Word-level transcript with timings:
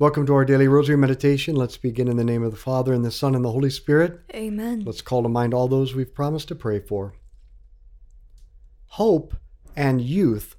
Welcome 0.00 0.24
to 0.28 0.32
our 0.32 0.46
daily 0.46 0.66
rosary 0.66 0.96
meditation. 0.96 1.54
Let's 1.54 1.76
begin 1.76 2.08
in 2.08 2.16
the 2.16 2.24
name 2.24 2.42
of 2.42 2.52
the 2.52 2.56
Father, 2.56 2.94
and 2.94 3.04
the 3.04 3.10
Son, 3.10 3.34
and 3.34 3.44
the 3.44 3.52
Holy 3.52 3.68
Spirit. 3.68 4.22
Amen. 4.34 4.82
Let's 4.82 5.02
call 5.02 5.22
to 5.22 5.28
mind 5.28 5.52
all 5.52 5.68
those 5.68 5.94
we've 5.94 6.14
promised 6.14 6.48
to 6.48 6.54
pray 6.54 6.80
for. 6.80 7.16
Hope 8.86 9.36
and 9.76 10.00
youth 10.00 10.56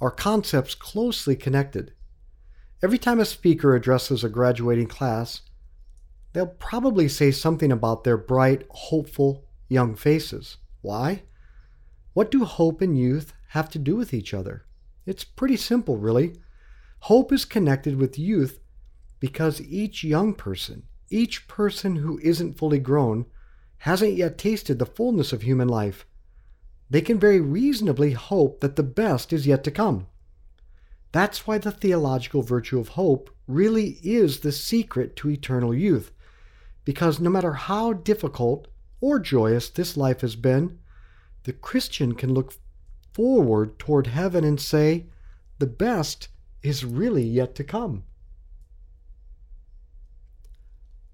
are 0.00 0.12
concepts 0.12 0.76
closely 0.76 1.34
connected. 1.34 1.92
Every 2.84 2.96
time 2.96 3.18
a 3.18 3.24
speaker 3.24 3.74
addresses 3.74 4.22
a 4.22 4.28
graduating 4.28 4.86
class, 4.86 5.40
they'll 6.32 6.46
probably 6.46 7.08
say 7.08 7.32
something 7.32 7.72
about 7.72 8.04
their 8.04 8.16
bright, 8.16 8.62
hopeful 8.70 9.44
young 9.68 9.96
faces. 9.96 10.58
Why? 10.82 11.24
What 12.12 12.30
do 12.30 12.44
hope 12.44 12.80
and 12.80 12.96
youth 12.96 13.32
have 13.48 13.68
to 13.70 13.80
do 13.80 13.96
with 13.96 14.14
each 14.14 14.32
other? 14.32 14.66
It's 15.04 15.24
pretty 15.24 15.56
simple, 15.56 15.96
really. 15.96 16.36
Hope 17.00 17.32
is 17.32 17.44
connected 17.44 17.96
with 17.96 18.20
youth 18.20 18.60
because 19.24 19.62
each 19.62 20.04
young 20.04 20.34
person, 20.34 20.82
each 21.08 21.48
person 21.48 21.96
who 21.96 22.20
isn't 22.22 22.58
fully 22.58 22.78
grown, 22.78 23.24
hasn't 23.78 24.12
yet 24.12 24.36
tasted 24.36 24.78
the 24.78 24.84
fullness 24.84 25.32
of 25.32 25.40
human 25.40 25.66
life. 25.66 26.04
They 26.90 27.00
can 27.00 27.18
very 27.18 27.40
reasonably 27.40 28.12
hope 28.12 28.60
that 28.60 28.76
the 28.76 28.82
best 28.82 29.32
is 29.32 29.46
yet 29.46 29.64
to 29.64 29.70
come. 29.70 30.08
That's 31.10 31.46
why 31.46 31.56
the 31.56 31.70
theological 31.70 32.42
virtue 32.42 32.78
of 32.78 32.88
hope 32.88 33.30
really 33.48 33.98
is 34.02 34.40
the 34.40 34.52
secret 34.52 35.16
to 35.16 35.30
eternal 35.30 35.74
youth, 35.74 36.12
because 36.84 37.18
no 37.18 37.30
matter 37.30 37.54
how 37.54 37.94
difficult 37.94 38.68
or 39.00 39.18
joyous 39.18 39.70
this 39.70 39.96
life 39.96 40.20
has 40.20 40.36
been, 40.36 40.80
the 41.44 41.54
Christian 41.54 42.14
can 42.14 42.34
look 42.34 42.52
forward 43.14 43.78
toward 43.78 44.08
heaven 44.08 44.44
and 44.44 44.60
say, 44.60 45.06
the 45.60 45.66
best 45.66 46.28
is 46.62 46.84
really 46.84 47.24
yet 47.24 47.54
to 47.54 47.64
come. 47.64 48.04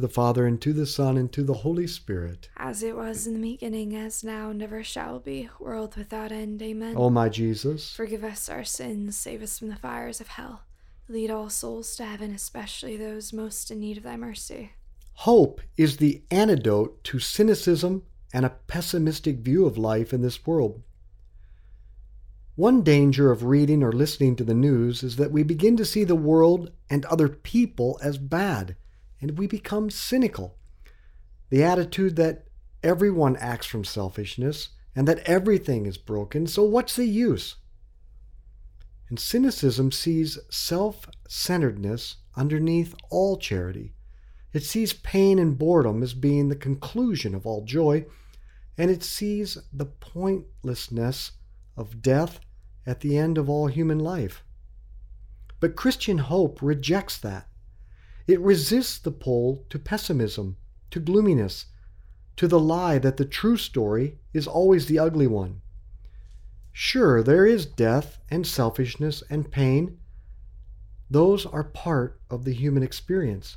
the 0.00 0.08
Father, 0.08 0.46
and 0.46 0.60
to 0.62 0.72
the 0.72 0.86
Son, 0.86 1.16
and 1.16 1.32
to 1.32 1.42
the 1.44 1.54
Holy 1.54 1.86
Spirit. 1.86 2.48
As 2.56 2.82
it 2.82 2.96
was 2.96 3.26
in 3.26 3.34
the 3.34 3.52
beginning, 3.52 3.94
as 3.94 4.24
now, 4.24 4.50
and 4.50 4.62
ever 4.62 4.82
shall 4.82 5.20
be, 5.20 5.48
world 5.60 5.96
without 5.96 6.32
end. 6.32 6.60
Amen. 6.62 6.94
O 6.96 7.10
my 7.10 7.28
Jesus, 7.28 7.92
Forgive 7.92 8.24
us 8.24 8.48
our 8.48 8.64
sins, 8.64 9.16
save 9.16 9.42
us 9.42 9.58
from 9.58 9.68
the 9.68 9.76
fires 9.76 10.20
of 10.20 10.28
hell. 10.28 10.62
Lead 11.08 11.30
all 11.30 11.50
souls 11.50 11.94
to 11.96 12.04
heaven, 12.04 12.32
especially 12.34 12.96
those 12.96 13.32
most 13.32 13.70
in 13.70 13.80
need 13.80 13.96
of 13.98 14.02
thy 14.04 14.16
mercy. 14.16 14.72
hope 15.14 15.60
is 15.76 15.96
the 15.98 16.22
antidote 16.30 17.02
to 17.04 17.18
cynicism 17.18 18.02
and 18.32 18.46
a 18.46 18.56
pessimistic 18.68 19.38
view 19.38 19.66
of 19.66 19.76
life 19.76 20.12
in 20.12 20.22
this 20.22 20.46
world. 20.46 20.82
One 22.56 22.82
danger 22.82 23.30
of 23.30 23.44
reading 23.44 23.82
or 23.82 23.90
listening 23.92 24.36
to 24.36 24.44
the 24.44 24.54
news 24.54 25.02
is 25.02 25.16
that 25.16 25.32
we 25.32 25.42
begin 25.42 25.76
to 25.78 25.84
see 25.84 26.04
the 26.04 26.14
world 26.14 26.70
and 26.88 27.04
other 27.06 27.28
people 27.28 27.98
as 28.02 28.18
bad, 28.18 28.76
and 29.20 29.38
we 29.38 29.46
become 29.46 29.90
cynical. 29.90 30.56
The 31.50 31.62
attitude 31.62 32.16
that 32.16 32.46
everyone 32.82 33.36
acts 33.36 33.66
from 33.66 33.84
selfishness 33.84 34.70
and 34.94 35.06
that 35.06 35.20
everything 35.20 35.86
is 35.86 35.98
broken, 35.98 36.46
so 36.46 36.64
what's 36.64 36.96
the 36.96 37.06
use? 37.06 37.56
And 39.08 39.18
cynicism 39.18 39.90
sees 39.90 40.38
self 40.50 41.08
centeredness 41.28 42.16
underneath 42.36 42.94
all 43.10 43.36
charity. 43.36 43.94
It 44.52 44.62
sees 44.62 44.92
pain 44.92 45.38
and 45.38 45.58
boredom 45.58 46.02
as 46.02 46.14
being 46.14 46.48
the 46.48 46.56
conclusion 46.56 47.34
of 47.34 47.46
all 47.46 47.64
joy, 47.64 48.06
and 48.78 48.90
it 48.90 49.02
sees 49.02 49.58
the 49.72 49.86
pointlessness 49.86 51.32
of 51.76 52.02
death 52.02 52.40
at 52.86 53.00
the 53.00 53.16
end 53.16 53.36
of 53.36 53.48
all 53.48 53.66
human 53.66 53.98
life. 53.98 54.42
But 55.60 55.76
Christian 55.76 56.18
hope 56.18 56.62
rejects 56.62 57.18
that. 57.18 57.49
It 58.26 58.40
resists 58.40 58.98
the 58.98 59.10
pull 59.10 59.64
to 59.70 59.78
pessimism, 59.78 60.56
to 60.90 61.00
gloominess, 61.00 61.66
to 62.36 62.48
the 62.48 62.60
lie 62.60 62.98
that 62.98 63.16
the 63.16 63.24
true 63.24 63.56
story 63.56 64.18
is 64.32 64.46
always 64.46 64.86
the 64.86 64.98
ugly 64.98 65.26
one. 65.26 65.60
Sure, 66.72 67.22
there 67.22 67.44
is 67.44 67.66
death 67.66 68.18
and 68.30 68.46
selfishness 68.46 69.22
and 69.28 69.50
pain. 69.50 69.98
Those 71.10 71.44
are 71.44 71.64
part 71.64 72.20
of 72.30 72.44
the 72.44 72.52
human 72.52 72.82
experience. 72.82 73.56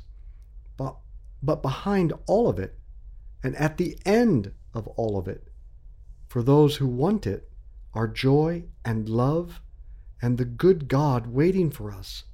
But, 0.76 0.96
but 1.42 1.62
behind 1.62 2.12
all 2.26 2.48
of 2.48 2.58
it, 2.58 2.78
and 3.42 3.54
at 3.56 3.78
the 3.78 3.98
end 4.04 4.52
of 4.72 4.88
all 4.88 5.16
of 5.18 5.28
it, 5.28 5.48
for 6.26 6.42
those 6.42 6.76
who 6.76 6.86
want 6.86 7.26
it, 7.26 7.50
are 7.94 8.08
joy 8.08 8.64
and 8.84 9.08
love 9.08 9.60
and 10.20 10.36
the 10.36 10.44
good 10.44 10.88
God 10.88 11.28
waiting 11.28 11.70
for 11.70 11.92
us. 11.92 12.24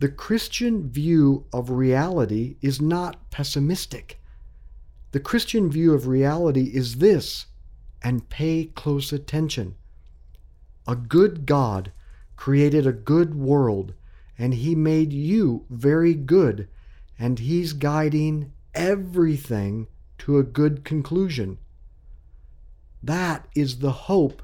The 0.00 0.08
Christian 0.08 0.88
view 0.88 1.44
of 1.52 1.68
reality 1.68 2.56
is 2.62 2.80
not 2.80 3.30
pessimistic. 3.30 4.18
The 5.12 5.20
Christian 5.20 5.70
view 5.70 5.92
of 5.92 6.06
reality 6.06 6.70
is 6.72 6.96
this, 6.96 7.46
and 8.02 8.28
pay 8.30 8.64
close 8.64 9.12
attention. 9.12 9.74
a 10.86 10.96
good 10.96 11.46
God, 11.46 11.92
created 12.36 12.86
a 12.86 12.92
good 12.92 13.34
world, 13.34 13.92
and 14.38 14.54
He 14.54 14.74
made 14.74 15.12
you 15.12 15.66
very 15.68 16.14
good, 16.14 16.66
and 17.18 17.38
He's 17.38 17.74
guiding 17.74 18.52
everything 18.74 19.86
to 20.18 20.38
a 20.38 20.42
good 20.42 20.82
conclusion. 20.82 21.58
That 23.02 23.46
is 23.54 23.78
the 23.78 23.92
hope 23.92 24.42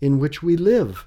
in 0.00 0.18
which 0.18 0.42
we 0.42 0.56
live. 0.56 1.06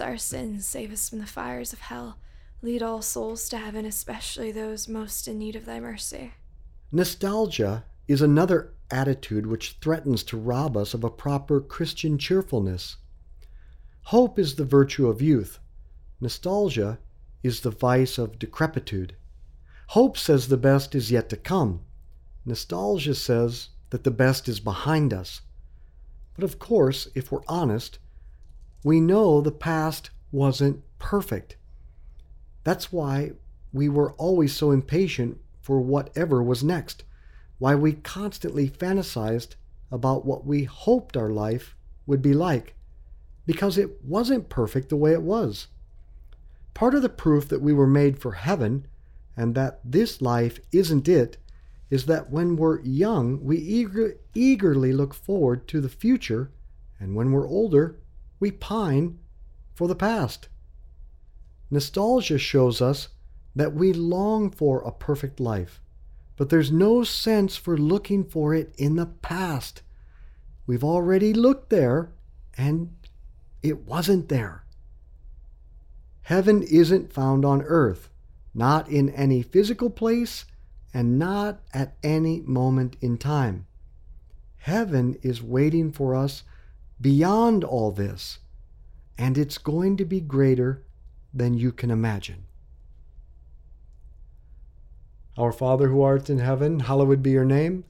our 0.00 0.16
sins, 0.16 0.66
save 0.66 0.92
us 0.92 1.08
from 1.08 1.18
the 1.18 1.26
fires 1.26 1.72
of 1.72 1.80
hell. 1.80 2.18
Lead 2.62 2.82
all 2.82 3.02
souls 3.02 3.48
to 3.48 3.58
heaven, 3.58 3.84
especially 3.84 4.50
those 4.50 4.88
most 4.88 5.28
in 5.28 5.38
need 5.38 5.56
of 5.56 5.64
thy 5.64 5.78
mercy. 5.78 6.32
nostalgia 6.90 7.84
is 8.08 8.22
another 8.22 8.72
attitude 8.90 9.46
which 9.46 9.78
threatens 9.80 10.22
to 10.22 10.36
rob 10.36 10.76
us 10.76 10.94
of 10.94 11.04
a 11.04 11.10
proper 11.10 11.60
Christian 11.60 12.18
cheerfulness. 12.18 12.96
Hope 14.04 14.38
is 14.38 14.54
the 14.54 14.64
virtue 14.64 15.08
of 15.08 15.20
youth. 15.20 15.58
Nostalgia 16.20 16.98
is 17.42 17.60
the 17.60 17.70
vice 17.70 18.18
of 18.18 18.38
decrepitude. 18.38 19.16
Hope 19.88 20.16
says 20.16 20.48
the 20.48 20.56
best 20.56 20.94
is 20.94 21.10
yet 21.10 21.28
to 21.30 21.36
come. 21.36 21.80
Nostalgia 22.44 23.14
says 23.14 23.68
that 23.90 24.04
the 24.04 24.10
best 24.10 24.48
is 24.48 24.60
behind 24.60 25.12
us. 25.12 25.42
But 26.34 26.44
of 26.44 26.58
course, 26.58 27.08
if 27.14 27.32
we're 27.32 27.42
honest, 27.48 27.98
we 28.86 29.00
know 29.00 29.40
the 29.40 29.50
past 29.50 30.10
wasn't 30.30 30.80
perfect. 31.00 31.56
That's 32.62 32.92
why 32.92 33.32
we 33.72 33.88
were 33.88 34.12
always 34.12 34.54
so 34.54 34.70
impatient 34.70 35.40
for 35.60 35.80
whatever 35.80 36.40
was 36.40 36.62
next, 36.62 37.02
why 37.58 37.74
we 37.74 37.94
constantly 37.94 38.70
fantasized 38.70 39.56
about 39.90 40.24
what 40.24 40.46
we 40.46 40.62
hoped 40.62 41.16
our 41.16 41.30
life 41.30 41.74
would 42.06 42.22
be 42.22 42.32
like, 42.32 42.76
because 43.44 43.76
it 43.76 44.04
wasn't 44.04 44.48
perfect 44.48 44.88
the 44.88 44.96
way 44.96 45.10
it 45.10 45.22
was. 45.22 45.66
Part 46.72 46.94
of 46.94 47.02
the 47.02 47.08
proof 47.08 47.48
that 47.48 47.60
we 47.60 47.72
were 47.72 47.88
made 47.88 48.20
for 48.20 48.34
heaven 48.34 48.86
and 49.36 49.56
that 49.56 49.80
this 49.84 50.22
life 50.22 50.60
isn't 50.70 51.08
it 51.08 51.38
is 51.90 52.06
that 52.06 52.30
when 52.30 52.54
we're 52.54 52.78
young, 52.82 53.42
we 53.42 53.56
eager, 53.56 54.14
eagerly 54.32 54.92
look 54.92 55.12
forward 55.12 55.66
to 55.66 55.80
the 55.80 55.88
future, 55.88 56.52
and 57.00 57.16
when 57.16 57.32
we're 57.32 57.48
older, 57.48 57.98
we 58.38 58.50
pine 58.50 59.18
for 59.74 59.88
the 59.88 59.94
past. 59.94 60.48
Nostalgia 61.70 62.38
shows 62.38 62.80
us 62.80 63.08
that 63.54 63.74
we 63.74 63.92
long 63.92 64.50
for 64.50 64.80
a 64.82 64.92
perfect 64.92 65.40
life, 65.40 65.80
but 66.36 66.50
there's 66.50 66.70
no 66.70 67.02
sense 67.02 67.56
for 67.56 67.76
looking 67.76 68.24
for 68.24 68.54
it 68.54 68.74
in 68.76 68.96
the 68.96 69.06
past. 69.06 69.82
We've 70.66 70.84
already 70.84 71.32
looked 71.32 71.70
there, 71.70 72.12
and 72.56 72.94
it 73.62 73.86
wasn't 73.86 74.28
there. 74.28 74.64
Heaven 76.22 76.62
isn't 76.62 77.12
found 77.12 77.44
on 77.44 77.62
earth, 77.62 78.10
not 78.52 78.88
in 78.88 79.10
any 79.10 79.42
physical 79.42 79.90
place, 79.90 80.44
and 80.92 81.18
not 81.18 81.60
at 81.72 81.96
any 82.02 82.40
moment 82.40 82.96
in 83.00 83.16
time. 83.16 83.66
Heaven 84.58 85.16
is 85.22 85.42
waiting 85.42 85.92
for 85.92 86.14
us 86.14 86.42
beyond 87.00 87.64
all 87.64 87.90
this, 87.90 88.38
and 89.18 89.36
it's 89.36 89.58
going 89.58 89.96
to 89.96 90.04
be 90.04 90.20
greater 90.20 90.84
than 91.32 91.54
you 91.54 91.72
can 91.72 91.90
imagine. 91.90 92.44
Our 95.36 95.52
Father 95.52 95.88
who 95.88 96.00
art 96.02 96.30
in 96.30 96.38
heaven, 96.38 96.80
hallowed 96.80 97.22
be 97.22 97.30
your 97.30 97.44
name. 97.44 97.84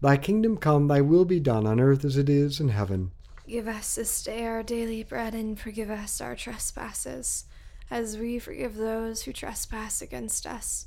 Thy 0.00 0.16
kingdom 0.16 0.56
come, 0.56 0.88
thy 0.88 1.00
will 1.00 1.24
be 1.24 1.40
done 1.40 1.66
on 1.66 1.78
earth 1.78 2.04
as 2.04 2.16
it 2.16 2.28
is 2.28 2.58
in 2.60 2.70
heaven. 2.70 3.12
Give 3.46 3.68
us 3.68 3.94
this 3.94 4.22
day 4.22 4.44
our 4.44 4.62
daily 4.62 5.04
bread, 5.04 5.34
and 5.34 5.58
forgive 5.58 5.90
us 5.90 6.20
our 6.20 6.34
trespasses, 6.34 7.44
as 7.90 8.18
we 8.18 8.38
forgive 8.38 8.74
those 8.74 9.22
who 9.22 9.32
trespass 9.32 10.02
against 10.02 10.46
us. 10.46 10.86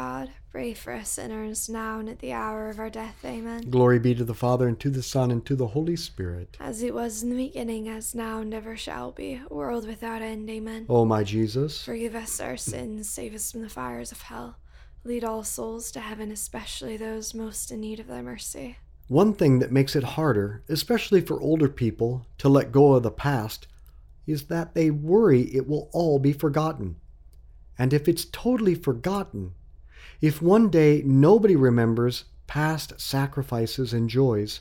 God, 0.00 0.30
pray 0.50 0.72
for 0.72 0.94
us 0.94 1.10
sinners, 1.10 1.68
now 1.68 1.98
and 1.98 2.08
at 2.08 2.20
the 2.20 2.32
hour 2.32 2.70
of 2.70 2.78
our 2.78 2.88
death. 2.88 3.22
Amen. 3.22 3.68
Glory 3.68 3.98
be 3.98 4.14
to 4.14 4.24
the 4.24 4.32
Father, 4.32 4.66
and 4.66 4.80
to 4.80 4.88
the 4.88 5.02
Son, 5.02 5.30
and 5.30 5.44
to 5.44 5.54
the 5.54 5.66
Holy 5.66 5.94
Spirit. 5.94 6.56
As 6.58 6.82
it 6.82 6.94
was 6.94 7.22
in 7.22 7.28
the 7.28 7.36
beginning, 7.36 7.86
as 7.86 8.14
now, 8.14 8.40
and 8.40 8.54
ever 8.54 8.78
shall 8.78 9.12
be, 9.12 9.42
world 9.50 9.86
without 9.86 10.22
end. 10.22 10.48
Amen. 10.48 10.86
O 10.88 11.04
my 11.04 11.22
Jesus, 11.22 11.84
Forgive 11.84 12.14
us 12.14 12.40
our 12.40 12.56
sins, 12.56 13.10
save 13.10 13.34
us 13.34 13.52
from 13.52 13.60
the 13.60 13.68
fires 13.68 14.10
of 14.10 14.22
hell. 14.22 14.56
Lead 15.04 15.22
all 15.22 15.44
souls 15.44 15.90
to 15.92 16.00
heaven, 16.00 16.32
especially 16.32 16.96
those 16.96 17.34
most 17.34 17.70
in 17.70 17.82
need 17.82 18.00
of 18.00 18.06
thy 18.06 18.22
mercy. 18.22 18.78
one 19.08 19.34
thing 19.34 19.58
that 19.58 19.70
makes 19.70 19.94
it 19.94 20.14
harder, 20.16 20.62
especially 20.70 21.20
for 21.20 21.38
older 21.42 21.68
people, 21.68 22.24
to 22.38 22.48
let 22.48 22.72
go 22.72 22.94
of 22.94 23.02
the 23.02 23.10
past 23.10 23.66
is 24.26 24.44
that 24.44 24.72
they 24.72 24.90
worry 24.90 25.42
it 25.54 25.68
will 25.68 25.90
all 25.92 26.18
be 26.18 26.32
forgotten. 26.32 26.96
And 27.78 27.92
if 27.92 28.08
it's 28.08 28.24
totally 28.24 28.74
forgotten, 28.74 29.52
if 30.20 30.42
one 30.42 30.68
day 30.68 31.02
nobody 31.04 31.56
remembers 31.56 32.24
past 32.46 33.00
sacrifices 33.00 33.92
and 33.92 34.10
joys, 34.10 34.60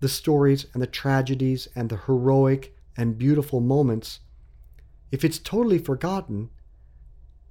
the 0.00 0.08
stories 0.08 0.66
and 0.74 0.82
the 0.82 0.86
tragedies 0.86 1.68
and 1.74 1.88
the 1.88 1.96
heroic 1.96 2.76
and 2.96 3.16
beautiful 3.16 3.60
moments, 3.60 4.20
if 5.10 5.24
it's 5.24 5.38
totally 5.38 5.78
forgotten, 5.78 6.50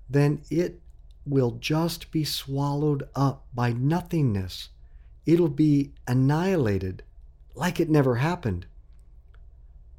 then 0.10 0.42
it 0.50 0.82
will 1.26 1.52
just 1.52 2.12
be 2.12 2.24
swallowed 2.24 3.08
up 3.16 3.46
by 3.54 3.72
nothingness. 3.72 4.70
It'll 5.26 5.50
be 5.50 5.94
annihilated 6.08 7.04
like 7.56 7.80
it 7.80 7.90
never 7.90 8.16
happened. 8.16 8.66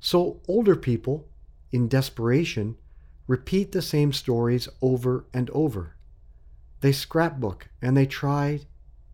So, 0.01 0.41
older 0.49 0.75
people, 0.75 1.29
in 1.71 1.89
desperation, 1.89 2.77
repeat 3.27 3.73
the 3.73 3.83
same 3.83 4.13
stories 4.13 4.69
over 4.81 5.25
and 5.33 5.49
over. 5.51 5.97
They 6.83 6.91
scrapbook 6.91 7.69
and 7.81 7.97
they 7.97 8.07
try 8.07 8.61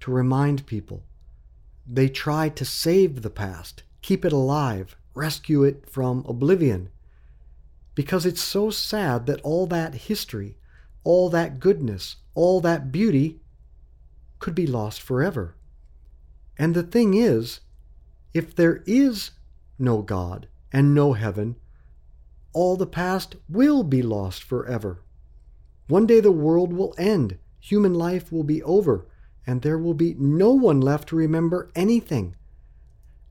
to 0.00 0.10
remind 0.10 0.64
people. 0.66 1.04
They 1.86 2.08
try 2.08 2.48
to 2.48 2.64
save 2.64 3.20
the 3.20 3.30
past, 3.30 3.82
keep 4.00 4.24
it 4.24 4.32
alive, 4.32 4.96
rescue 5.14 5.64
it 5.64 5.88
from 5.88 6.24
oblivion. 6.26 6.88
Because 7.94 8.24
it's 8.24 8.40
so 8.40 8.70
sad 8.70 9.26
that 9.26 9.42
all 9.42 9.66
that 9.66 9.94
history, 9.94 10.56
all 11.04 11.28
that 11.28 11.60
goodness, 11.60 12.16
all 12.34 12.62
that 12.62 12.90
beauty 12.90 13.40
could 14.38 14.54
be 14.54 14.66
lost 14.66 15.02
forever. 15.02 15.54
And 16.56 16.74
the 16.74 16.82
thing 16.82 17.12
is, 17.12 17.60
if 18.32 18.56
there 18.56 18.82
is 18.86 19.32
no 19.78 20.00
God 20.00 20.48
and 20.72 20.94
no 20.94 21.12
heaven, 21.12 21.56
all 22.54 22.78
the 22.78 22.86
past 22.86 23.36
will 23.46 23.82
be 23.82 24.00
lost 24.00 24.42
forever. 24.42 25.02
One 25.86 26.06
day 26.06 26.20
the 26.20 26.32
world 26.32 26.72
will 26.72 26.94
end, 26.96 27.36
human 27.60 27.94
life 27.94 28.30
will 28.32 28.44
be 28.44 28.62
over, 28.62 29.06
and 29.46 29.62
there 29.62 29.78
will 29.78 29.94
be 29.94 30.14
no 30.18 30.52
one 30.52 30.80
left 30.80 31.08
to 31.08 31.16
remember 31.16 31.70
anything. 31.74 32.36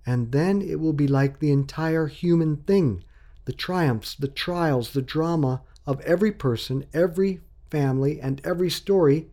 And 0.05 0.31
then 0.31 0.61
it 0.61 0.79
will 0.79 0.93
be 0.93 1.07
like 1.07 1.39
the 1.39 1.51
entire 1.51 2.07
human 2.07 2.57
thing 2.57 3.03
the 3.45 3.53
triumphs, 3.53 4.13
the 4.13 4.27
trials, 4.27 4.91
the 4.91 5.01
drama 5.01 5.61
of 5.85 6.01
every 6.01 6.33
person, 6.33 6.85
every 6.93 7.39
family, 7.71 8.19
and 8.19 8.41
every 8.43 8.69
story. 8.69 9.27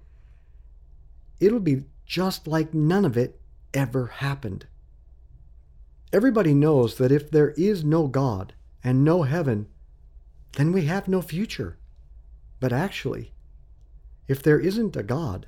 It'll 1.40 1.58
be 1.58 1.82
just 2.06 2.46
like 2.46 2.72
none 2.72 3.04
of 3.04 3.16
it 3.16 3.40
ever 3.74 4.06
happened. 4.06 4.66
Everybody 6.12 6.54
knows 6.54 6.96
that 6.98 7.10
if 7.10 7.28
there 7.28 7.50
is 7.56 7.82
no 7.82 8.06
God 8.06 8.54
and 8.84 9.04
no 9.04 9.24
heaven, 9.24 9.66
then 10.52 10.70
we 10.70 10.84
have 10.84 11.08
no 11.08 11.20
future. 11.20 11.76
But 12.60 12.72
actually, 12.72 13.34
if 14.28 14.43
there 14.43 14.59
isn't 14.59 14.97
a 14.97 15.02
God 15.02 15.47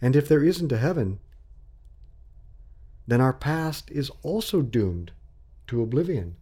and 0.00 0.16
if 0.16 0.28
there 0.28 0.44
isn't 0.44 0.72
a 0.72 0.78
heaven, 0.78 1.18
then 3.06 3.20
our 3.20 3.32
past 3.32 3.90
is 3.90 4.10
also 4.22 4.62
doomed 4.62 5.12
to 5.68 5.82
oblivion. 5.82 6.36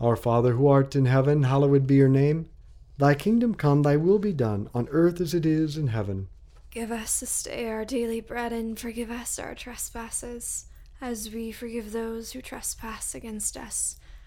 Our 0.00 0.16
Father 0.16 0.52
who 0.52 0.68
art 0.68 0.94
in 0.94 1.06
heaven, 1.06 1.44
hallowed 1.44 1.86
be 1.86 1.94
your 1.94 2.08
name. 2.08 2.48
Thy 2.98 3.14
kingdom 3.14 3.54
come, 3.54 3.82
thy 3.82 3.96
will 3.96 4.18
be 4.18 4.32
done, 4.32 4.68
on 4.74 4.88
earth 4.90 5.20
as 5.20 5.34
it 5.34 5.44
is 5.46 5.76
in 5.76 5.88
heaven. 5.88 6.28
Give 6.70 6.92
us 6.92 7.20
this 7.20 7.42
day 7.42 7.68
our 7.68 7.84
daily 7.84 8.20
bread, 8.20 8.52
and 8.52 8.78
forgive 8.78 9.10
us 9.10 9.38
our 9.38 9.54
trespasses, 9.54 10.66
as 11.00 11.32
we 11.32 11.50
forgive 11.50 11.92
those 11.92 12.32
who 12.32 12.42
trespass 12.42 13.14
against 13.14 13.56
us. 13.56 13.96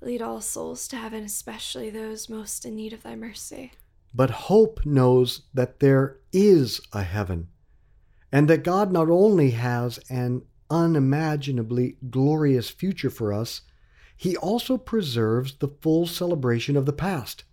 Lead 0.00 0.22
all 0.22 0.40
souls 0.40 0.86
to 0.88 0.96
heaven, 0.96 1.24
especially 1.24 1.90
those 1.90 2.28
most 2.28 2.64
in 2.64 2.76
need 2.76 2.92
of 2.92 3.02
thy 3.02 3.16
mercy. 3.16 3.72
but 4.14 4.30
hope 4.30 4.84
knows 4.86 5.42
that 5.52 5.80
there 5.80 6.16
is 6.32 6.80
a 6.92 7.02
heaven, 7.02 7.48
and 8.32 8.48
that 8.48 8.64
God 8.64 8.90
not 8.90 9.10
only 9.10 9.50
has 9.50 9.98
an 10.08 10.42
unimaginably 10.70 11.96
glorious 12.10 12.70
future 12.70 13.10
for 13.10 13.32
us, 13.32 13.62
He 14.16 14.36
also 14.36 14.78
preserves 14.78 15.54
the 15.54 15.68
full 15.82 16.06
celebration 16.06 16.76
of 16.76 16.86
the 16.86 16.92
past. 16.92 17.44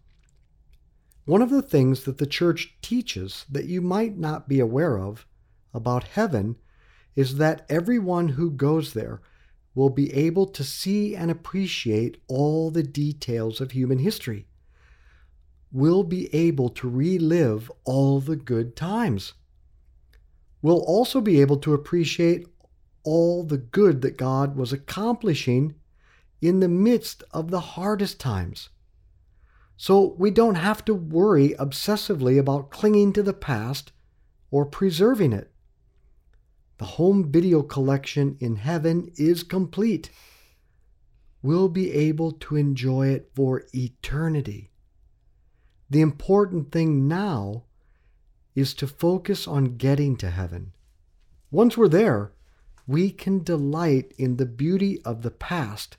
One 1.26 1.42
of 1.42 1.50
the 1.50 1.62
things 1.62 2.04
that 2.04 2.18
the 2.18 2.26
church 2.26 2.78
teaches 2.82 3.46
that 3.50 3.66
you 3.66 3.82
might 3.82 4.18
not 4.18 4.48
be 4.48 4.60
aware 4.60 4.98
of 4.98 5.26
about 5.74 6.04
heaven 6.06 6.56
is 7.16 7.38
that 7.38 7.66
everyone 7.70 8.30
who 8.30 8.50
goes 8.52 8.94
there 8.94 9.22
will 9.76 9.90
be 9.90 10.14
able 10.14 10.46
to 10.46 10.64
see 10.64 11.16
and 11.16 11.32
appreciate 11.32 12.18
all 12.28 12.70
the 12.70 12.84
details 12.84 13.60
of 13.60 13.72
human 13.72 14.00
history, 14.00 14.46
will 15.72 16.04
be 16.04 16.34
able 16.34 16.70
to 16.70 16.90
relive 16.90 17.72
all 17.84 18.20
the 18.20 18.36
good 18.36 18.76
times, 18.76 19.34
will 20.62 20.84
also 20.88 21.20
be 21.20 21.42
able 21.42 21.58
to 21.58 21.74
appreciate 21.74 22.48
all 23.04 23.44
the 23.44 23.58
good 23.58 24.02
that 24.02 24.18
God 24.18 24.56
was 24.56 24.72
accomplishing 24.72 25.76
in 26.42 26.60
the 26.60 26.68
midst 26.68 27.24
of 27.32 27.52
the 27.52 27.60
hardest 27.60 28.20
times. 28.20 28.70
So 29.78 30.16
we 30.18 30.30
don't 30.30 30.56
have 30.56 30.86
to 30.86 30.94
worry 30.94 31.56
obsessively 31.60 32.40
about 32.40 32.70
clinging 32.70 33.14
to 33.14 33.24
the 33.24 33.34
past 33.34 33.92
or 34.52 34.66
preserving 34.66 35.34
it. 35.34 35.53
The 36.84 36.98
home 37.00 37.32
video 37.32 37.64
collection 37.64 38.36
in 38.42 38.58
heaven 38.58 39.10
is 39.16 39.42
complete. 39.44 40.10
We'll 41.42 41.70
be 41.70 41.94
able 41.94 42.34
to 42.34 42.58
enjoy 42.58 43.08
it 43.08 43.32
for 43.34 43.64
eternity. 43.74 44.70
The 45.90 46.02
important 46.02 46.74
thing 46.74 47.08
now 47.08 47.64
is 48.54 48.74
to 48.74 48.86
focus 48.86 49.48
on 49.48 49.78
getting 49.78 50.18
to 50.18 50.30
heaven. 50.30 50.74
Once 51.52 51.78
we're 51.78 51.88
there, 51.88 52.34
we 52.86 53.12
can 53.12 53.44
delight 53.44 54.14
in 54.18 54.36
the 54.36 54.46
beauty 54.46 55.02
of 55.04 55.22
the 55.22 55.32
past 55.32 55.96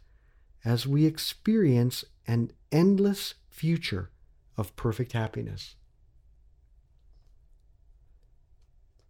as 0.66 0.87
we 0.87 1.07
experience 1.07 2.05
an 2.27 2.53
endless 2.70 3.37
future 3.49 4.11
of 4.59 4.77
perfect 4.77 5.12
happiness. 5.12 5.77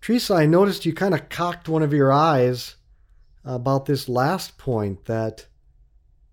Teresa, 0.00 0.34
I 0.34 0.46
noticed 0.46 0.86
you 0.86 0.94
kind 0.94 1.12
of 1.12 1.28
cocked 1.28 1.68
one 1.68 1.82
of 1.82 1.92
your 1.92 2.10
eyes 2.10 2.76
about 3.44 3.84
this 3.84 4.08
last 4.08 4.56
point 4.56 5.04
that 5.04 5.46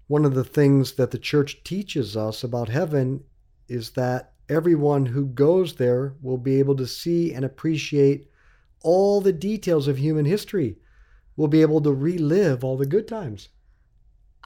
one 0.08 0.24
of 0.24 0.36
the 0.36 0.46
things 0.46 0.94
that 0.94 1.12
the 1.12 1.18
church 1.18 1.64
teaches 1.66 2.16
us 2.16 2.44
about 2.44 2.70
heaven 2.70 3.24
is 3.68 3.92
that 3.92 4.32
everyone 4.48 5.08
who 5.08 5.26
goes 5.26 5.76
there 5.76 6.16
will 6.22 6.38
be 6.38 6.60
able 6.60 6.76
to 6.78 6.88
see 6.88 7.34
and 7.34 7.44
appreciate 7.44 8.32
all 8.82 9.20
the 9.20 9.34
details 9.34 9.90
of 9.90 9.98
human 9.98 10.26
history. 10.26 10.78
Will 11.36 11.50
be 11.50 11.62
able 11.62 11.82
to 11.82 11.92
relive 11.92 12.64
all 12.64 12.78
the 12.78 12.86
good 12.86 13.08
times. 13.08 13.50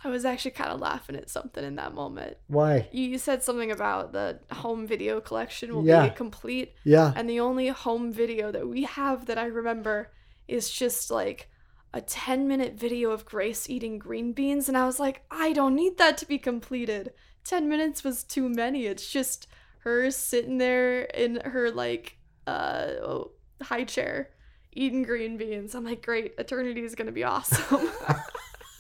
I 0.03 0.09
was 0.09 0.25
actually 0.25 0.51
kind 0.51 0.71
of 0.71 0.79
laughing 0.79 1.15
at 1.15 1.29
something 1.29 1.63
in 1.63 1.75
that 1.75 1.93
moment. 1.93 2.37
Why? 2.47 2.89
You, 2.91 3.03
you 3.09 3.17
said 3.17 3.43
something 3.43 3.71
about 3.71 4.13
the 4.13 4.39
home 4.51 4.87
video 4.87 5.21
collection 5.21 5.73
will 5.75 5.85
Yeah. 5.85 6.09
be 6.09 6.15
complete, 6.15 6.73
Yeah. 6.83 7.13
and 7.15 7.29
the 7.29 7.39
only 7.39 7.67
home 7.67 8.11
video 8.11 8.51
that 8.51 8.67
we 8.67 8.83
have 8.83 9.27
that 9.27 9.37
I 9.37 9.45
remember 9.45 10.11
is 10.47 10.69
just 10.71 11.11
like 11.11 11.49
a 11.93 12.01
10 12.01 12.47
minute 12.47 12.73
video 12.75 13.11
of 13.11 13.25
Grace 13.25 13.69
eating 13.69 13.99
green 13.99 14.33
beans, 14.33 14.67
and 14.67 14.77
I 14.77 14.85
was 14.85 14.99
like, 14.99 15.23
I 15.29 15.51
don't 15.53 15.75
need 15.75 15.97
that 15.97 16.17
to 16.19 16.25
be 16.25 16.39
completed. 16.39 17.13
10 17.43 17.67
minutes 17.69 18.03
was 18.03 18.23
too 18.23 18.49
many. 18.49 18.85
It's 18.85 19.09
just 19.11 19.47
her 19.79 20.09
sitting 20.11 20.57
there 20.57 21.01
in 21.01 21.41
her 21.43 21.69
like 21.71 22.17
uh 22.47 22.87
oh, 23.03 23.31
high 23.61 23.83
chair 23.83 24.29
eating 24.73 25.03
green 25.03 25.37
beans. 25.37 25.75
I'm 25.75 25.83
like, 25.83 26.03
great, 26.03 26.33
eternity 26.39 26.81
is 26.83 26.95
gonna 26.95 27.11
be 27.11 27.23
awesome. 27.23 27.89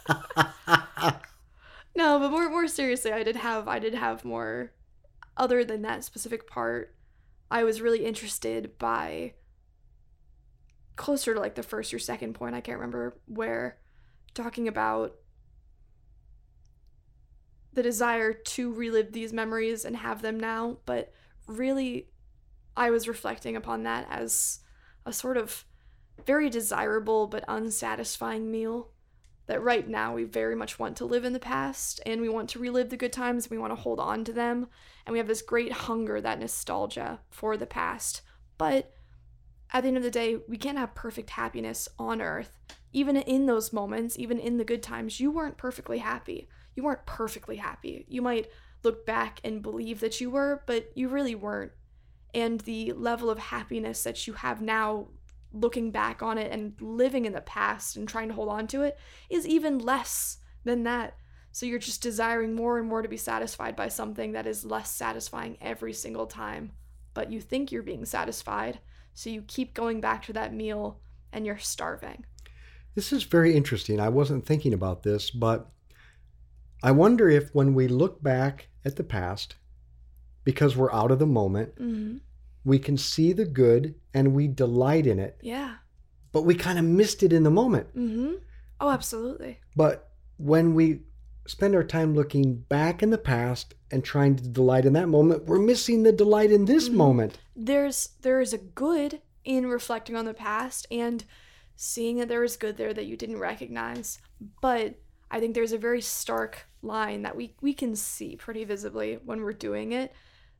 no, 1.95 2.19
but 2.19 2.31
more 2.31 2.49
more 2.49 2.67
seriously, 2.67 3.11
I 3.11 3.23
did 3.23 3.35
have 3.35 3.67
I 3.67 3.79
did 3.79 3.93
have 3.93 4.25
more 4.25 4.71
other 5.37 5.63
than 5.63 5.81
that 5.83 6.03
specific 6.03 6.47
part. 6.47 6.95
I 7.49 7.63
was 7.63 7.81
really 7.81 8.05
interested 8.05 8.77
by 8.77 9.33
closer 10.95 11.33
to 11.33 11.39
like 11.39 11.55
the 11.55 11.63
first 11.63 11.93
or 11.93 11.99
second 11.99 12.33
point, 12.33 12.55
I 12.55 12.61
can't 12.61 12.77
remember 12.77 13.17
where 13.25 13.77
talking 14.33 14.67
about 14.67 15.15
the 17.73 17.83
desire 17.83 18.33
to 18.33 18.71
relive 18.73 19.11
these 19.11 19.33
memories 19.33 19.85
and 19.85 19.95
have 19.95 20.21
them 20.21 20.39
now, 20.39 20.77
but 20.85 21.11
really 21.47 22.09
I 22.75 22.89
was 22.89 23.07
reflecting 23.07 23.55
upon 23.55 23.83
that 23.83 24.07
as 24.09 24.59
a 25.05 25.13
sort 25.13 25.37
of 25.37 25.65
very 26.25 26.49
desirable 26.49 27.27
but 27.27 27.43
unsatisfying 27.47 28.51
meal 28.51 28.90
that 29.51 29.61
right 29.61 29.89
now 29.89 30.13
we 30.13 30.23
very 30.23 30.55
much 30.55 30.79
want 30.79 30.95
to 30.95 31.03
live 31.03 31.25
in 31.25 31.33
the 31.33 31.39
past 31.39 31.99
and 32.05 32.21
we 32.21 32.29
want 32.29 32.49
to 32.49 32.57
relive 32.57 32.89
the 32.89 32.95
good 32.95 33.11
times 33.11 33.49
we 33.49 33.57
want 33.57 33.69
to 33.69 33.81
hold 33.81 33.99
on 33.99 34.23
to 34.23 34.31
them 34.31 34.65
and 35.05 35.11
we 35.11 35.19
have 35.19 35.27
this 35.27 35.41
great 35.41 35.73
hunger 35.73 36.21
that 36.21 36.39
nostalgia 36.39 37.19
for 37.29 37.57
the 37.57 37.65
past. 37.65 38.21
But 38.57 38.93
at 39.73 39.83
the 39.83 39.89
end 39.89 39.97
of 39.97 40.03
the 40.03 40.09
day 40.09 40.37
we 40.47 40.55
can't 40.55 40.77
have 40.77 40.95
perfect 40.95 41.31
happiness 41.31 41.89
on 41.99 42.21
earth 42.21 42.59
even 42.93 43.17
in 43.17 43.45
those 43.45 43.73
moments 43.73 44.17
even 44.17 44.39
in 44.39 44.57
the 44.57 44.63
good 44.63 44.81
times. 44.81 45.19
You 45.19 45.31
weren't 45.31 45.57
perfectly 45.57 45.97
happy. 45.97 46.47
You 46.73 46.83
weren't 46.83 47.05
perfectly 47.05 47.57
happy. 47.57 48.05
You 48.07 48.21
might 48.21 48.47
look 48.83 49.05
back 49.05 49.41
and 49.43 49.61
believe 49.61 49.99
that 49.99 50.21
you 50.21 50.31
were 50.31 50.63
but 50.65 50.93
you 50.95 51.09
really 51.09 51.35
weren't. 51.35 51.73
And 52.33 52.61
the 52.61 52.93
level 52.93 53.29
of 53.29 53.37
happiness 53.37 54.01
that 54.03 54.27
you 54.27 54.33
have 54.33 54.61
now 54.61 55.07
looking 55.53 55.91
back 55.91 56.21
on 56.23 56.37
it 56.37 56.51
and 56.51 56.73
living 56.79 57.25
in 57.25 57.33
the 57.33 57.41
past 57.41 57.95
and 57.95 58.07
trying 58.07 58.27
to 58.29 58.33
hold 58.33 58.49
on 58.49 58.67
to 58.67 58.81
it 58.83 58.97
is 59.29 59.47
even 59.47 59.79
less 59.79 60.37
than 60.63 60.83
that. 60.83 61.15
So 61.51 61.65
you're 61.65 61.79
just 61.79 62.01
desiring 62.01 62.53
more 62.53 62.77
and 62.77 62.87
more 62.87 63.01
to 63.01 63.09
be 63.09 63.17
satisfied 63.17 63.75
by 63.75 63.89
something 63.89 64.31
that 64.31 64.47
is 64.47 64.63
less 64.63 64.89
satisfying 64.89 65.57
every 65.59 65.93
single 65.93 66.25
time. 66.25 66.71
But 67.13 67.31
you 67.31 67.41
think 67.41 67.71
you're 67.71 67.83
being 67.83 68.05
satisfied, 68.05 68.79
so 69.13 69.29
you 69.29 69.41
keep 69.41 69.73
going 69.73 69.99
back 69.99 70.23
to 70.23 70.33
that 70.33 70.53
meal 70.53 71.01
and 71.33 71.45
you're 71.45 71.57
starving. 71.57 72.25
This 72.95 73.11
is 73.11 73.23
very 73.23 73.55
interesting. 73.55 73.99
I 73.99 74.09
wasn't 74.09 74.45
thinking 74.45 74.73
about 74.73 75.03
this, 75.03 75.29
but 75.29 75.69
I 76.83 76.91
wonder 76.91 77.29
if 77.29 77.53
when 77.53 77.73
we 77.73 77.87
look 77.87 78.23
back 78.23 78.67
at 78.85 78.95
the 78.95 79.03
past, 79.03 79.55
because 80.43 80.75
we're 80.75 80.93
out 80.93 81.11
of 81.11 81.19
the 81.19 81.27
moment, 81.27 81.75
Mm-hmm. 81.75 82.17
We 82.63 82.79
can 82.79 82.97
see 82.97 83.33
the 83.33 83.45
good 83.45 83.95
and 84.13 84.33
we 84.33 84.47
delight 84.47 85.07
in 85.07 85.19
it, 85.19 85.37
Yeah. 85.41 85.75
but 86.31 86.43
we 86.43 86.55
kind 86.55 86.77
of 86.79 86.85
missed 86.85 87.23
it 87.23 87.33
in 87.33 87.43
the 87.43 87.49
moment. 87.51 87.87
Mm-hmm. 87.95 88.33
Oh, 88.79 88.89
absolutely. 88.89 89.59
But 89.75 90.09
when 90.37 90.73
we 90.75 91.01
spend 91.47 91.75
our 91.75 91.83
time 91.83 92.13
looking 92.13 92.55
back 92.55 93.01
in 93.01 93.09
the 93.09 93.17
past 93.17 93.73
and 93.89 94.03
trying 94.03 94.35
to 94.35 94.47
delight 94.47 94.85
in 94.85 94.93
that 94.93 95.07
moment, 95.09 95.45
we're 95.45 95.59
missing 95.59 96.03
the 96.03 96.11
delight 96.11 96.51
in 96.51 96.65
this 96.65 96.89
Mhm. 96.89 96.93
moment. 96.93 97.39
there's 97.55 98.09
there 98.21 98.39
is 98.39 98.53
a 98.53 98.57
good 98.57 99.21
in 99.43 99.67
reflecting 99.67 100.15
on 100.15 100.25
the 100.25 100.33
past 100.33 100.87
and 100.89 101.25
seeing 101.75 102.17
that 102.17 102.27
there 102.27 102.39
was 102.39 102.55
good 102.57 102.77
there 102.77 102.93
that 102.93 103.05
you 103.05 103.17
didn't 103.17 103.37
recognize 103.39 104.19
but 104.61 104.95
i 105.29 105.39
think 105.39 105.53
there's 105.53 105.71
a 105.73 105.77
very 105.77 106.01
stark 106.01 106.65
line 106.81 107.21
that 107.23 107.35
we 107.35 107.53
we 107.61 107.73
can 107.73 107.95
see 107.95 108.35
pretty 108.35 108.63
visibly 108.63 109.15
when 109.25 109.41
we're 109.41 109.51
doing 109.53 109.91
it 109.91 110.11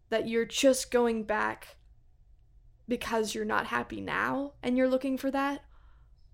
that 0.10 0.28
you're 0.28 0.46
just 0.46 0.92
going 0.92 1.24
back 1.24 1.78
because 2.92 3.34
you're 3.34 3.46
not 3.56 3.68
happy 3.68 4.02
now 4.02 4.52
and 4.62 4.76
you're 4.78 4.90
looking 4.96 5.18
for 5.18 5.32
that 5.32 5.64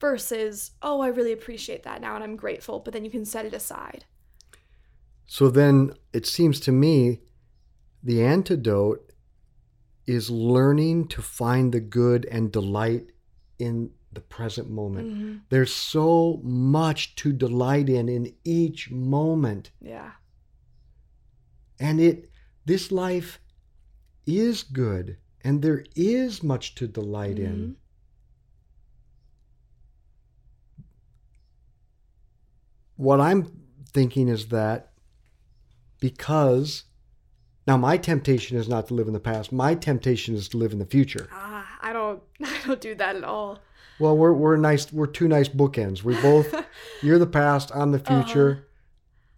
versus 0.02 0.72
oh 0.82 1.00
i 1.02 1.08
really 1.08 1.32
appreciate 1.32 1.84
that 1.84 2.02
now 2.02 2.16
and 2.16 2.24
i'm 2.24 2.36
grateful 2.36 2.80
but 2.80 2.92
then 2.94 3.06
you 3.06 3.12
can 3.12 3.26
set 3.26 3.46
it 3.46 3.54
aside 3.54 4.04
So 5.28 5.50
then 5.60 5.92
it 6.14 6.26
seems 6.26 6.60
to 6.62 6.72
me 6.72 7.22
the 8.10 8.24
antidote 8.24 9.02
is 10.16 10.30
learning 10.30 11.08
to 11.10 11.22
find 11.22 11.66
the 11.74 11.82
good 12.00 12.26
and 12.36 12.52
delight 12.52 13.06
in 13.60 13.92
the 14.14 14.22
present 14.22 14.70
moment. 14.70 15.08
Mhm. 15.10 15.42
There's 15.50 15.74
so 15.96 16.40
much 16.44 17.02
to 17.22 17.28
delight 17.46 17.88
in 17.98 18.06
in 18.18 18.24
each 18.60 18.90
moment. 18.90 19.72
yeah 19.96 20.12
And 21.80 22.00
it 22.00 22.18
this 22.66 22.92
life 22.92 23.40
is 24.26 24.64
good 24.64 25.18
and 25.48 25.62
there 25.62 25.86
is 25.96 26.44
much 26.44 26.76
to 26.76 26.88
delight 26.90 27.40
in. 27.40 27.56
Mhm. 27.56 27.76
What 32.98 33.22
I'm 33.22 33.50
thinking 33.94 34.28
is 34.28 34.48
that 34.50 34.92
because 36.02 36.84
now 37.66 37.78
my 37.78 37.96
temptation 37.98 38.58
is 38.58 38.68
not 38.68 38.88
to 38.90 38.94
live 38.94 39.08
in 39.08 39.14
the 39.14 39.22
past, 39.22 39.54
my 39.54 39.74
temptation 39.74 40.36
is 40.36 40.50
to 40.50 40.58
live 40.58 40.74
in 40.74 40.80
the 40.80 40.86
future. 40.86 41.28
ah 41.32 41.66
i 41.82 41.94
don't 41.94 42.22
i 42.44 42.60
don't 42.66 42.82
do 42.82 42.94
that 42.96 43.16
at 43.16 43.24
all 43.24 43.60
Well, 44.00 44.16
we're 44.18 44.34
we're 44.34 44.58
nice. 44.58 44.92
We're 44.94 45.08
two 45.20 45.28
nice 45.28 45.50
bookends. 45.50 46.04
We 46.04 46.14
both 46.22 46.54
you're 47.02 47.18
the 47.20 47.26
past, 47.42 47.72
I'm 47.74 47.92
the 47.92 48.04
future, 48.14 48.68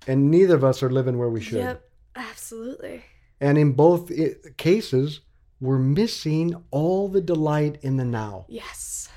and 0.07 0.29
neither 0.31 0.55
of 0.55 0.63
us 0.63 0.81
are 0.83 0.89
living 0.89 1.17
where 1.17 1.29
we 1.29 1.39
should. 1.39 1.59
Yep, 1.59 1.89
absolutely. 2.15 3.03
And 3.39 3.57
in 3.57 3.71
both 3.71 4.11
cases, 4.57 5.21
we're 5.61 5.79
missing 5.79 6.55
all 6.71 7.07
the 7.09 7.21
delight 7.21 7.79
in 7.81 7.97
the 7.97 8.05
now. 8.05 8.45
Yes. 8.47 9.09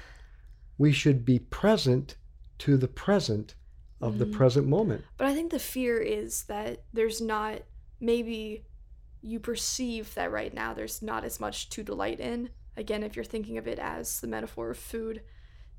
We 0.79 0.93
should 0.93 1.25
be 1.25 1.39
present 1.39 2.17
to 2.59 2.77
the 2.77 2.89
present, 2.89 3.55
of 4.01 4.19
the 4.19 4.27
Mhm. 4.27 4.33
present 4.33 4.67
moment. 4.67 5.05
But 5.17 5.29
I 5.29 5.35
think 5.35 5.53
the 5.53 5.59
fear 5.61 5.99
is 5.99 6.43
that 6.45 6.83
there's 6.93 7.21
not, 7.21 7.63
maybe 8.01 8.67
you 9.21 9.39
perceive 9.39 10.13
that 10.15 10.33
right 10.33 10.53
now 10.53 10.75
there's 10.75 11.01
not 11.03 11.25
as 11.25 11.39
much 11.39 11.69
to 11.71 11.85
delight 11.85 12.19
in. 12.19 12.51
Again, 12.77 13.05
if 13.05 13.15
you're 13.15 13.25
thinking 13.25 13.59
of 13.59 13.69
it 13.69 13.79
as 13.79 14.21
the 14.21 14.27
metaphor 14.27 14.71
of 14.71 14.79
food, 14.79 15.23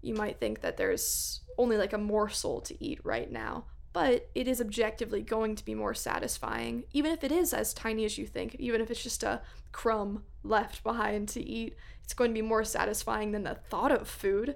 you 0.02 0.14
might 0.14 0.40
think 0.40 0.62
that 0.62 0.78
there's 0.78 1.42
only 1.58 1.76
like 1.76 1.92
a 1.92 1.98
morsel 1.98 2.62
to 2.62 2.82
eat 2.84 3.00
right 3.04 3.30
now. 3.30 3.66
But 3.94 4.30
it 4.34 4.48
is 4.48 4.60
objectively 4.60 5.22
going 5.22 5.56
to 5.56 5.64
be 5.64 5.76
more 5.76 5.94
satisfying, 5.94 6.84
even 6.94 7.12
if 7.12 7.24
it 7.24 7.32
is 7.32 7.54
as 7.54 7.74
tiny 7.74 8.06
as 8.06 8.18
you 8.18 8.26
think, 8.26 8.56
even 8.56 8.82
if 8.82 8.90
it's 8.90 9.04
just 9.04 9.24
a 9.24 9.42
crumb 9.72 10.24
left 10.44 10.84
behind 10.84 11.30
to 11.30 11.42
eat. 11.42 11.76
It's 12.04 12.16
going 12.16 12.32
to 12.32 12.34
be 12.34 12.42
more 12.42 12.64
satisfying 12.64 13.32
than 13.32 13.44
the 13.44 13.56
thought 13.70 13.92
of 13.92 14.08
food. 14.08 14.56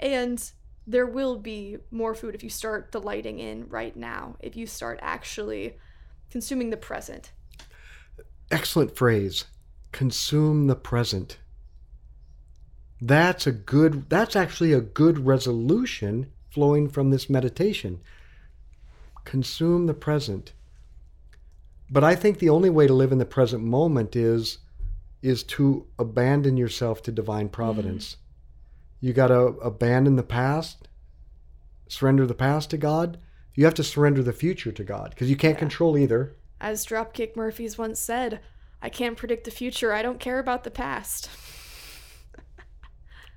And 0.00 0.42
there 0.86 1.06
will 1.06 1.36
be 1.36 1.76
more 1.90 2.14
food 2.14 2.34
if 2.34 2.42
you 2.42 2.50
start 2.50 2.90
delighting 2.90 3.38
in 3.38 3.68
right 3.68 3.94
now, 3.94 4.36
if 4.40 4.56
you 4.56 4.66
start 4.66 4.98
actually 5.02 5.76
consuming 6.30 6.70
the 6.70 6.76
present. 6.76 7.32
Excellent 8.50 8.96
phrase. 8.96 9.44
Consume 9.92 10.66
the 10.66 10.74
present. 10.74 11.38
That's 13.00 13.46
a 13.46 13.52
good 13.52 14.08
that's 14.08 14.36
actually 14.36 14.72
a 14.72 14.80
good 14.80 15.26
resolution 15.26 16.32
flowing 16.50 16.88
from 16.88 17.10
this 17.10 17.28
meditation. 17.28 18.00
Consume 19.24 19.86
the 19.86 19.94
present. 19.94 20.52
But 21.90 22.04
I 22.04 22.14
think 22.14 22.38
the 22.38 22.48
only 22.48 22.70
way 22.70 22.86
to 22.86 22.94
live 22.94 23.12
in 23.12 23.18
the 23.18 23.24
present 23.24 23.62
moment 23.62 24.16
is 24.16 24.58
is 25.20 25.44
to 25.44 25.86
abandon 26.00 26.56
yourself 26.56 27.02
to 27.02 27.12
divine 27.12 27.46
mm-hmm. 27.46 27.52
providence. 27.52 28.16
You 29.00 29.12
got 29.12 29.28
to 29.28 29.40
abandon 29.62 30.16
the 30.16 30.22
past, 30.22 30.88
surrender 31.88 32.26
the 32.26 32.34
past 32.34 32.70
to 32.70 32.76
God. 32.76 33.18
You 33.54 33.64
have 33.64 33.74
to 33.74 33.84
surrender 33.84 34.22
the 34.22 34.32
future 34.32 34.72
to 34.72 34.84
God 34.84 35.10
because 35.10 35.30
you 35.30 35.36
can't 35.36 35.56
Yeah. 35.56 35.60
control 35.60 35.98
either. 35.98 36.34
As 36.60 36.86
Dropkick 36.86 37.36
Murphys 37.36 37.76
once 37.76 38.00
said, 38.00 38.40
I 38.80 38.88
can't 38.88 39.16
predict 39.16 39.44
the 39.44 39.50
future, 39.50 39.92
I 39.92 40.02
don't 40.02 40.18
care 40.18 40.38
about 40.38 40.64
the 40.64 40.70
past. 40.70 41.28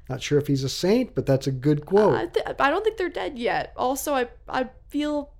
Not 0.09 0.21
sure 0.21 0.39
if 0.39 0.47
he's 0.47 0.63
a 0.63 0.69
saint, 0.69 1.15
but 1.15 1.25
that's 1.25 1.47
a 1.47 1.51
good 1.51 1.85
quote. 1.85 2.15
I, 2.15 2.25
th- 2.27 2.55
I 2.59 2.69
don't 2.69 2.83
think 2.83 2.97
they're 2.97 3.09
dead 3.09 3.37
yet. 3.37 3.73
Also, 3.75 4.13
I, 4.13 4.27
I 4.47 4.69
feel 4.87 5.31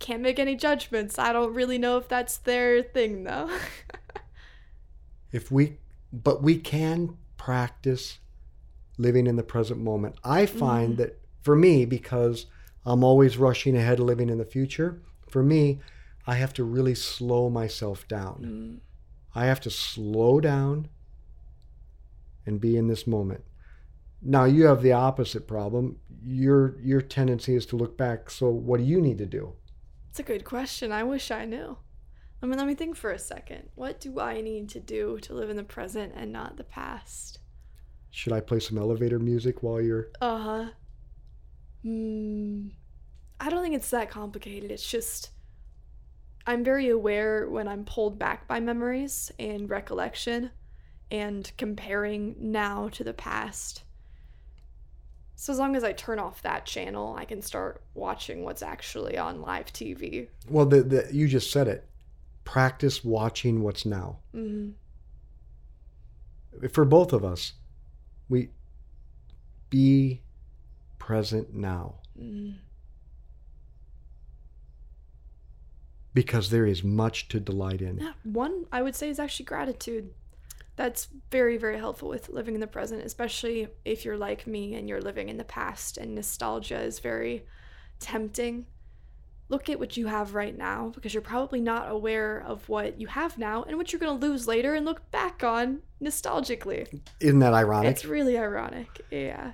can't 0.00 0.22
make 0.22 0.38
any 0.38 0.56
judgments. 0.56 1.18
I 1.18 1.32
don't 1.32 1.54
really 1.54 1.78
know 1.78 1.96
if 1.98 2.08
that's 2.08 2.36
their 2.38 2.82
thing, 2.82 3.24
though. 3.24 3.50
if 5.32 5.50
we 5.50 5.76
but 6.12 6.42
we 6.42 6.56
can 6.58 7.16
practice 7.36 8.18
living 8.98 9.26
in 9.28 9.36
the 9.36 9.42
present 9.44 9.80
moment. 9.80 10.16
I 10.24 10.44
find 10.46 10.94
Mhm. 10.94 10.96
that 10.98 11.20
for 11.40 11.54
me 11.54 11.84
because 11.84 12.46
I'm 12.84 13.04
always 13.04 13.38
rushing 13.38 13.76
ahead 13.76 14.00
living 14.00 14.28
in 14.28 14.38
the 14.38 14.44
future, 14.44 15.00
for 15.28 15.42
me 15.42 15.78
I 16.26 16.34
have 16.34 16.52
to 16.54 16.64
really 16.64 16.94
slow 16.94 17.48
myself 17.48 18.06
down. 18.08 18.42
Mm, 18.42 18.80
I 19.34 19.46
have 19.46 19.60
to 19.60 19.70
slow 19.70 20.40
down 20.40 20.88
and 22.44 22.60
be 22.60 22.76
in 22.76 22.88
this 22.88 23.06
moment. 23.06 23.44
Now 24.20 24.44
you 24.44 24.66
have 24.66 24.82
the 24.82 24.92
opposite 24.92 25.46
problem. 25.46 25.98
Your 26.26 26.78
your 26.80 27.00
tendency 27.00 27.54
is 27.54 27.64
to 27.66 27.76
look 27.76 27.96
back. 27.96 28.30
So 28.30 28.50
what 28.50 28.78
do 28.78 28.84
you 28.84 29.00
need 29.00 29.18
to 29.18 29.26
do? 29.26 29.54
It's 30.10 30.18
a 30.18 30.24
good 30.24 30.44
question. 30.44 30.90
I 30.90 31.04
wish 31.04 31.30
I 31.30 31.44
knew. 31.44 31.78
I 32.42 32.46
mean, 32.46 32.58
let 32.58 32.66
me 32.66 32.74
think 32.74 32.96
for 32.96 33.12
a 33.12 33.18
second. 33.18 33.68
What 33.76 34.00
do 34.00 34.18
I 34.18 34.40
need 34.40 34.68
to 34.70 34.80
do 34.80 35.18
to 35.20 35.34
live 35.34 35.50
in 35.50 35.56
the 35.56 35.62
present 35.64 36.12
and 36.16 36.32
not 36.32 36.56
the 36.56 36.64
past? 36.64 37.38
Should 38.10 38.32
I 38.32 38.40
play 38.40 38.58
some 38.58 38.76
elevator 38.76 39.20
music 39.20 39.62
while 39.62 39.80
you're 39.80 40.08
Uh 40.20 40.38
huh. 40.38 40.70
Hmm. 41.82 42.68
I 43.38 43.48
don't 43.48 43.62
think 43.62 43.74
it's 43.76 43.90
that 43.90 44.10
complicated. 44.10 44.70
It's 44.70 44.88
just 44.88 45.30
I'm 46.46 46.64
very 46.64 46.88
aware 46.88 47.48
when 47.48 47.68
I'm 47.68 47.84
pulled 47.84 48.18
back 48.18 48.48
by 48.48 48.58
memories 48.58 49.30
and 49.38 49.70
recollection 49.70 50.50
and 51.10 51.50
comparing 51.56 52.34
now 52.38 52.88
to 52.88 53.04
the 53.04 53.12
past. 53.12 53.84
So 55.40 55.54
as 55.54 55.58
long 55.58 55.74
as 55.74 55.84
I 55.84 55.92
turn 55.92 56.18
off 56.18 56.42
that 56.42 56.66
channel, 56.66 57.16
I 57.16 57.24
can 57.24 57.40
start 57.40 57.80
watching 57.94 58.44
what's 58.44 58.60
actually 58.60 59.16
on 59.16 59.40
live 59.40 59.72
TV. 59.72 60.28
Well, 60.50 60.66
the, 60.66 60.82
the 60.82 61.08
you 61.10 61.28
just 61.28 61.50
said 61.50 61.66
it. 61.66 61.88
Practice 62.44 63.02
watching 63.02 63.62
what's 63.62 63.86
now. 63.86 64.18
hmm 64.34 64.72
For 66.70 66.84
both 66.84 67.14
of 67.14 67.24
us, 67.24 67.54
we 68.28 68.50
be 69.70 70.20
present 70.98 71.54
now 71.54 71.94
hmm 72.18 72.50
because 76.12 76.50
there 76.50 76.66
is 76.66 76.84
much 76.84 77.28
to 77.28 77.40
delight 77.40 77.80
in. 77.80 77.96
Yeah, 77.98 78.12
one 78.24 78.66
I 78.70 78.82
would 78.82 78.94
say 78.94 79.08
is 79.08 79.18
actually 79.18 79.46
gratitude. 79.46 80.10
That's 80.80 81.08
very, 81.30 81.58
very 81.58 81.76
helpful 81.76 82.08
with 82.08 82.30
living 82.30 82.54
in 82.54 82.60
the 82.62 82.66
present, 82.66 83.04
especially 83.04 83.68
if 83.84 84.06
you're 84.06 84.16
like 84.16 84.46
me 84.46 84.76
and 84.76 84.88
you're 84.88 85.02
living 85.02 85.28
in 85.28 85.36
the 85.36 85.44
past 85.44 85.98
and 85.98 86.14
nostalgia 86.14 86.80
is 86.80 87.00
very 87.00 87.44
tempting. 87.98 88.64
Look 89.50 89.68
at 89.68 89.78
what 89.78 89.98
you 89.98 90.06
have 90.06 90.34
right 90.34 90.56
now 90.56 90.90
because 90.94 91.12
you're 91.12 91.20
probably 91.20 91.60
not 91.60 91.90
aware 91.90 92.42
of 92.42 92.66
what 92.66 92.98
you 92.98 93.08
have 93.08 93.36
now 93.36 93.62
and 93.64 93.76
what 93.76 93.92
you're 93.92 94.00
going 94.00 94.18
to 94.18 94.26
lose 94.26 94.48
later 94.48 94.72
and 94.74 94.86
look 94.86 95.10
back 95.10 95.44
on 95.44 95.80
nostalgically. 96.02 97.02
Isn't 97.20 97.40
that 97.40 97.52
ironic? 97.52 97.90
It's 97.90 98.06
really 98.06 98.38
ironic. 98.38 99.02
Yeah. 99.10 99.52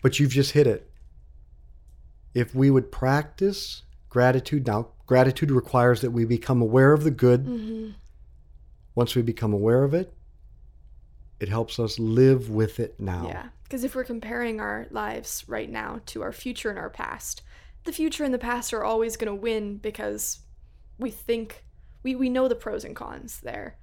But 0.00 0.18
you've 0.18 0.30
just 0.30 0.52
hit 0.52 0.66
it. 0.66 0.90
If 2.32 2.54
we 2.54 2.70
would 2.70 2.90
practice 2.90 3.82
gratitude, 4.08 4.66
now 4.66 4.88
gratitude 5.04 5.50
requires 5.50 6.00
that 6.00 6.12
we 6.12 6.24
become 6.24 6.62
aware 6.62 6.94
of 6.94 7.04
the 7.04 7.10
good. 7.10 7.42
hmm 7.42 7.90
Once 8.94 9.14
we 9.14 9.20
become 9.20 9.52
aware 9.52 9.84
of 9.84 9.92
it, 9.92 10.14
it 11.42 11.48
helps 11.48 11.80
us 11.80 11.98
live 11.98 12.50
with 12.50 12.78
it 12.78 13.00
now. 13.00 13.26
Yeah. 13.26 13.48
Because 13.64 13.82
if 13.82 13.96
we're 13.96 14.04
comparing 14.04 14.60
our 14.60 14.86
lives 14.92 15.44
right 15.48 15.68
now 15.68 16.00
to 16.06 16.22
our 16.22 16.30
future 16.30 16.70
and 16.70 16.78
our 16.78 16.88
past, 16.88 17.42
the 17.82 17.92
future 17.92 18.22
and 18.22 18.32
the 18.32 18.38
past 18.38 18.72
are 18.72 18.84
always 18.84 19.16
going 19.16 19.34
to 19.34 19.34
win 19.34 19.78
because 19.78 20.38
we 20.98 21.10
think 21.10 21.64
we, 22.04 22.14
we 22.14 22.28
know 22.28 22.46
the 22.46 22.54
pros 22.54 22.84
and 22.84 22.94
cons 22.94 23.40
there. 23.40 23.76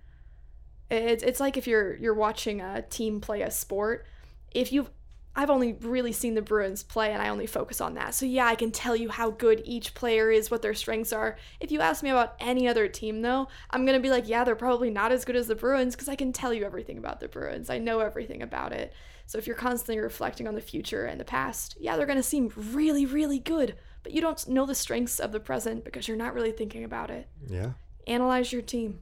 It's, 0.90 1.22
it's 1.22 1.42
like 1.42 1.58
if 1.58 1.68
you're 1.68 1.98
you're 1.98 2.14
watching 2.14 2.62
a 2.62 2.82
team 2.82 3.20
play 3.20 3.42
a 3.42 3.52
sport. 3.52 4.06
If 4.52 4.72
you've 4.72 4.90
I've 5.36 5.50
only 5.50 5.74
really 5.74 6.12
seen 6.12 6.34
the 6.34 6.42
Bruins 6.42 6.84
play 6.84 7.14
and 7.14 7.22
I 7.22 7.30
only 7.30 7.46
focus 7.46 7.80
on 7.80 7.94
that. 7.94 8.14
So 8.14 8.26
yeah, 8.26 8.48
I 8.48 8.56
can 8.56 8.72
tell 8.72 8.96
you 8.96 9.10
how 9.10 9.30
good 9.30 9.62
each 9.64 9.94
player 9.94 10.32
is, 10.32 10.52
what 10.52 10.62
their 10.62 10.74
strengths 10.74 11.14
are. 11.14 11.38
If 11.60 11.72
you 11.72 11.82
ask 11.82 12.04
me 12.04 12.10
about 12.10 12.36
any 12.40 12.68
other 12.68 12.88
team 12.88 13.22
though, 13.22 13.48
I'm 13.70 13.86
going 13.86 13.98
to 13.98 14.02
be 14.02 14.10
like, 14.10 14.28
yeah, 14.28 14.44
they're 14.44 14.56
probably 14.56 14.90
not 14.90 15.12
as 15.12 15.26
good 15.26 15.36
as 15.36 15.48
the 15.48 15.56
Bruins 15.56 15.96
because 15.96 16.10
I 16.10 16.16
can 16.16 16.34
tell 16.34 16.54
you 16.54 16.66
everything 16.66 16.98
about 16.98 17.20
the 17.20 17.28
Bruins. 17.28 17.70
I 17.70 17.78
know 17.78 18.00
everything 18.00 18.42
about 18.42 18.74
it. 18.74 18.94
So 19.28 19.38
if 19.38 19.46
you're 19.46 19.56
constantly 19.56 20.02
reflecting 20.02 20.48
on 20.48 20.56
the 20.56 20.62
future 20.62 21.06
and 21.06 21.20
the 21.20 21.26
past, 21.26 21.78
yeah, 21.80 21.96
they're 21.96 22.08
going 22.08 22.18
to 22.18 22.24
seem 22.24 22.52
really 22.56 23.06
really 23.06 23.40
good, 23.40 23.76
but 24.04 24.12
you 24.12 24.22
don't 24.22 24.48
know 24.48 24.66
the 24.66 24.76
strengths 24.76 25.20
of 25.20 25.32
the 25.32 25.40
present 25.40 25.86
because 25.86 26.08
you're 26.08 26.18
not 26.18 26.34
really 26.34 26.52
thinking 26.52 26.84
about 26.84 27.12
it. 27.12 27.30
Yeah. 27.48 27.74
Analyze 28.08 28.52
your 28.52 28.64
team. 28.64 29.00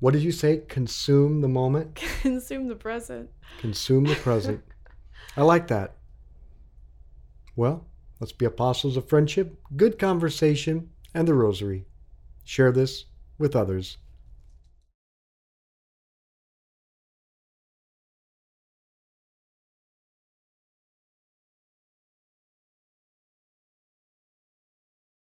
What 0.00 0.12
did 0.14 0.22
you 0.22 0.32
say? 0.32 0.62
Consume 0.68 1.40
the 1.40 1.48
moment, 1.48 1.94
Consume 2.22 2.68
the 2.68 2.74
present. 2.74 3.30
consume 3.60 4.04
the 4.04 4.14
present. 4.16 4.62
I 5.36 5.42
like 5.42 5.68
that. 5.68 5.96
Well, 7.54 7.86
let's 8.18 8.32
be 8.32 8.46
apostles 8.46 8.96
of 8.96 9.08
friendship, 9.08 9.56
good 9.76 9.98
conversation, 9.98 10.90
and 11.14 11.28
the 11.28 11.34
rosary. 11.34 11.84
Share 12.44 12.72
this 12.72 13.04
with 13.38 13.54
others. 13.54 13.98